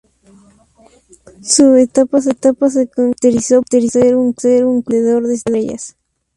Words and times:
Su 1.43 1.75
etapa 1.75 2.21
se 2.21 2.33
caracterizó 2.87 3.61
por 3.61 3.83
ser 3.87 4.15
un 4.15 4.33
club 4.81 4.83
vendedor 4.87 5.27
de 5.27 5.35
estrellas. 5.35 5.95